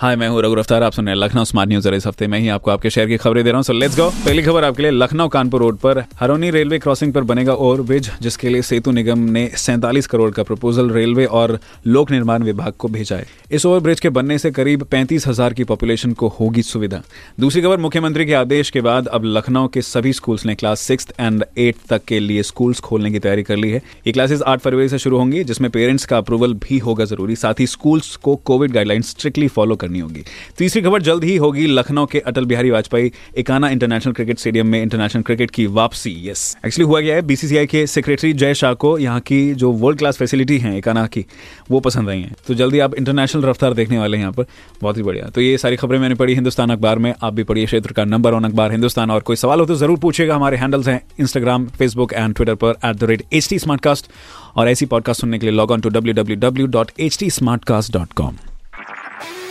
हाय 0.00 0.14
मैं 0.16 0.28
हूँ 0.28 0.40
रघु 0.42 0.54
रफ्तार, 0.54 0.82
आप 0.82 0.92
सुन 0.92 1.06
रहे 1.06 1.14
हैं 1.14 1.20
लखनऊ 1.20 1.44
स्मार्ट 1.44 1.68
न्यूज़ 1.68 1.88
इस 1.88 2.06
हफ़्ते 2.06 2.26
में 2.26 2.38
ही 2.38 2.48
आपको 2.48 2.70
आपके 2.70 2.90
शहर 2.90 3.06
की 3.06 3.16
खबरें 3.16 3.42
दे 3.44 3.50
रहा 3.50 3.56
हूँ। 3.56 3.64
सो 3.64 3.72
लेट्स 3.72 3.96
गो 3.96 4.08
पहली 4.10 4.42
खबर 4.42 4.64
आपके 4.64 4.82
लिए, 4.82 4.90
लखनऊ 4.90 5.28
कानपुर 5.28 5.60
रोड 5.60 5.78
पर 5.78 5.98
हरोनी 6.20 6.50
रेलवे 6.50 6.78
क्रॉसिंग 6.78 7.12
पर 7.12 7.22
बनेगा 7.22 7.54
ओवर 7.54 7.80
ब्रिज, 7.80 8.10
जिसके 8.22 8.48
लिए 8.48 8.62
सेतु 8.62 8.90
निगम 8.90 9.18
ने 9.30 9.46
सैंतालीस 9.56 10.06
करोड़ 10.06 10.30
का 10.30 10.42
प्रपोजल 10.42 10.88
रेलवे 10.90 11.24
और 11.24 11.58
लोक 11.86 12.10
निर्माण 12.10 12.42
विभाग 12.42 12.72
को 12.72 12.88
भेजा 12.88 13.16
है। 13.16 13.26
इस 13.50 13.66
ओवर 13.66 13.80
ब्रिज 13.80 14.00
के 14.00 14.08
बनने 14.10 14.38
से 14.38 14.50
करीब 14.50 14.82
पैंतीस 14.84 15.26
हज़ार 15.26 15.54
की 15.54 15.64
पॉपुलेशन 15.64 16.12
को 16.12 16.28
होगी 16.30 16.62
सुविधा। 16.62 17.02
दूसरी 17.40 17.62
खबर, 17.62 17.76
मुख्यमंत्री 17.78 18.26
के 18.26 18.34
आदेश 18.34 18.70
के 18.70 18.80
बाद 18.80 19.08
अब 19.08 19.24
लखनऊ 19.26 19.68
के 19.68 19.82
सभी 19.82 20.12
स्कूल्स 20.12 20.46
ने 20.46 20.54
क्लास 20.54 20.80
सिक्स 20.80 21.08
एंड 21.20 21.44
एट 21.58 21.76
तक 21.90 22.04
के 22.04 22.20
लिए 22.20 22.42
स्कूल्स 22.44 22.80
खोलने 22.80 23.10
की 23.10 23.18
तैयारी 23.18 23.42
कर 23.42 23.56
ली 23.56 23.70
है। 23.70 23.82
ये 24.06 24.12
क्लासेस 24.12 24.42
आठ 24.42 24.60
फरवरी 24.60 24.88
से 24.88 24.98
शुरू 24.98 25.18
होंगी, 25.18 25.44
जिसमें 25.44 25.70
पेरेंट्स 25.70 26.04
का 26.04 26.18
अप्रूवल 26.18 26.54
भी 26.62 26.78
होगा 26.78 27.04
ज़रूरी। 27.04 27.36
साथ 27.36 27.60
ही 27.60 27.66
स्कूल्स 27.66 28.14
को 28.16 28.36
कोविड 28.36 28.72
गाइडलाइन 28.72 29.02
स्ट्रिक्टली 29.02 29.48
फॉलो 29.50 29.76
करनी 29.90 30.00
होगी। 30.00 30.24
तीसरी 30.58 30.82
खबर 30.82 31.02
जल्द 31.02 31.24
ही 31.24 31.36
होगी 31.36 31.66
लखनऊ 31.68 32.06
के 32.06 32.18
Atal 32.22 32.44
Bihari 32.44 32.70
Vajpayee 32.70 33.12
Ekana 33.38 33.68
international 33.70 34.12
cricket 34.12 34.38
stadium 34.38 34.66
में 34.66 34.82
इंटरनेशनल 34.82 35.22
क्रिकेट 35.22 35.50
की 35.50 35.66
वापसी, 35.68 36.14
यस। 36.28 36.56
एक्चुअली 36.66 36.88
हुआ 36.88 37.00
गया 37.00 37.14
है? 37.14 37.22
बीसीसीआई 37.22 37.66
के 37.66 37.86
सेक्रेटरी 37.88 38.32
जय 38.34 38.54
शाह 38.54 38.74
को 38.76 38.96
यहाँ 38.98 39.20
की 39.22 39.40
जो 39.54 39.70
वर्ल्ड 39.74 39.98
क्लास 39.98 40.16
फैसिलिटी 40.16 40.58
है 40.58 40.76
एकाना 40.78 41.06
की, 41.06 41.24
वो 41.70 41.80
पसंद 41.80 42.08
आई 42.08 42.20
है। 42.20 42.34
तो 42.46 42.54
जल्दी 42.54 42.78
आप 42.80 42.94
इंटरनेशनल 42.94 43.42
रफ्तार 43.44 43.74
देखने 43.74 43.98
वाले 43.98 44.16
हैं 44.16 44.24
यहाँ 44.24 44.32
पर। 44.32 44.46
बहुत 44.82 44.96
ही 44.96 45.02
बढ़िया। 45.02 45.28
तो 45.34 45.40
ये 45.40 45.56
सारी 45.58 45.76
खबरें 45.76 45.98
मैंने 45.98 46.14
पढ़ी 46.14 46.34
हिंदुस्तान 46.34 46.70
अखबार 46.70 46.98
में। 46.98 47.12
आप 47.22 47.34
भी 47.34 47.42
पढ़िए 47.44 47.66
क्षेत्र 47.66 47.92
का 47.92 48.04
नंबर 48.06 48.34
वन 48.34 48.44
अखबार 48.44 48.70
हिंदुस्तान। 48.72 49.10
और 49.10 49.20
कोई 49.20 49.36
सवाल 49.36 49.60
हो 49.60 49.66
तो 49.66 49.74
ज़रूर 49.74 49.98
पूछेगा 49.98 50.34
हमारे 50.34 50.56
हैंडल्स 50.56 50.88
हैं 50.88 51.00
इंस्टाग्राम 51.20 51.66
फेसबुक 51.78 52.12
एंड 52.12 52.34
ट्विटर 52.34 52.54
पर 52.54 52.78
at 52.84 52.96
the 52.96 53.04
rate 53.04 53.24
H 53.32 53.48
T 53.48 53.58
और 54.56 54.68
ऐसी 54.68 54.86
पॉडकास्ट 54.86 55.20
सुनने 55.20 55.38
के 55.38 55.46
लिए 55.46 55.56
log 55.56 55.70
on 55.70 55.80
to 55.80 55.88
W 55.88 56.14
W 56.14 56.36
W 56.38 56.66
dot 56.68 56.90
H 57.00 57.18
T 57.18 57.28
com 58.14 58.49